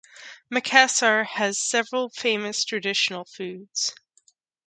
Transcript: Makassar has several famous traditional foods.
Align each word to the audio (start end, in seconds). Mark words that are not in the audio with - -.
Makassar 0.49 1.25
has 1.27 1.61
several 1.61 2.09
famous 2.09 2.65
traditional 2.65 3.23
foods. 3.23 3.93